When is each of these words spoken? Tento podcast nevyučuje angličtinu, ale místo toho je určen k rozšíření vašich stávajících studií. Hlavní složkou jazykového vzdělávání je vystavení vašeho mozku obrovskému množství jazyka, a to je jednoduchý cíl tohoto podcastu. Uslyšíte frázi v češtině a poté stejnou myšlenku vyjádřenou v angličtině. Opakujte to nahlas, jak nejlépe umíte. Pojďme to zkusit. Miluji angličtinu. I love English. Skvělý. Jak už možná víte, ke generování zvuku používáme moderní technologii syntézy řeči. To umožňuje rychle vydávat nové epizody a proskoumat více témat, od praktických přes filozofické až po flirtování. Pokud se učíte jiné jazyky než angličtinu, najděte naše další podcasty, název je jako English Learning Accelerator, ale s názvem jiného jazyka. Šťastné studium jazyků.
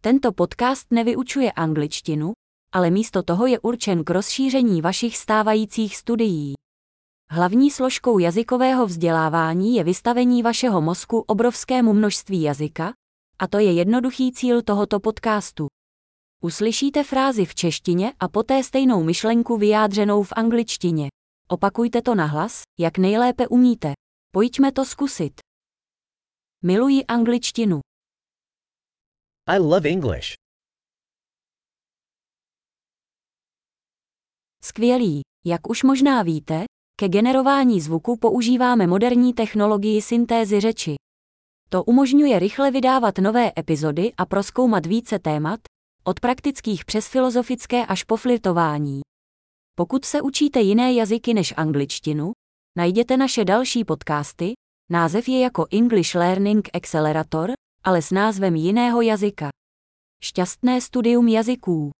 Tento 0.00 0.32
podcast 0.32 0.86
nevyučuje 0.90 1.52
angličtinu, 1.52 2.32
ale 2.72 2.90
místo 2.90 3.22
toho 3.22 3.46
je 3.46 3.60
určen 3.60 4.04
k 4.04 4.10
rozšíření 4.10 4.82
vašich 4.82 5.16
stávajících 5.16 5.96
studií. 5.96 6.54
Hlavní 7.30 7.70
složkou 7.70 8.18
jazykového 8.18 8.86
vzdělávání 8.86 9.74
je 9.74 9.84
vystavení 9.84 10.42
vašeho 10.42 10.80
mozku 10.80 11.18
obrovskému 11.18 11.92
množství 11.92 12.42
jazyka, 12.42 12.92
a 13.38 13.46
to 13.46 13.58
je 13.58 13.72
jednoduchý 13.72 14.32
cíl 14.32 14.62
tohoto 14.62 15.00
podcastu. 15.00 15.66
Uslyšíte 16.42 17.04
frázi 17.04 17.44
v 17.44 17.54
češtině 17.54 18.12
a 18.20 18.28
poté 18.28 18.62
stejnou 18.62 19.02
myšlenku 19.02 19.56
vyjádřenou 19.56 20.22
v 20.22 20.32
angličtině. 20.36 21.08
Opakujte 21.48 22.02
to 22.02 22.14
nahlas, 22.14 22.62
jak 22.78 22.98
nejlépe 22.98 23.48
umíte. 23.48 23.92
Pojďme 24.30 24.72
to 24.72 24.84
zkusit. 24.84 25.40
Miluji 26.64 27.04
angličtinu. 27.04 27.80
I 29.50 29.58
love 29.58 29.90
English. 29.90 30.32
Skvělý. 34.64 35.20
Jak 35.46 35.70
už 35.70 35.82
možná 35.82 36.22
víte, 36.22 36.64
ke 37.00 37.08
generování 37.08 37.80
zvuku 37.80 38.16
používáme 38.16 38.86
moderní 38.86 39.34
technologii 39.34 40.02
syntézy 40.02 40.60
řeči. 40.60 40.94
To 41.68 41.84
umožňuje 41.84 42.38
rychle 42.38 42.70
vydávat 42.70 43.18
nové 43.18 43.52
epizody 43.58 44.12
a 44.16 44.26
proskoumat 44.26 44.86
více 44.86 45.18
témat, 45.18 45.60
od 46.04 46.20
praktických 46.20 46.84
přes 46.84 47.08
filozofické 47.08 47.86
až 47.86 48.04
po 48.04 48.16
flirtování. 48.16 49.00
Pokud 49.74 50.04
se 50.04 50.22
učíte 50.22 50.60
jiné 50.60 50.92
jazyky 50.92 51.34
než 51.34 51.54
angličtinu, 51.56 52.32
najděte 52.78 53.16
naše 53.16 53.44
další 53.44 53.84
podcasty, 53.84 54.52
název 54.90 55.28
je 55.28 55.40
jako 55.40 55.66
English 55.70 56.14
Learning 56.14 56.68
Accelerator, 56.74 57.50
ale 57.88 58.02
s 58.02 58.10
názvem 58.10 58.54
jiného 58.56 59.00
jazyka. 59.00 59.48
Šťastné 60.20 60.80
studium 60.80 61.28
jazyků. 61.28 61.90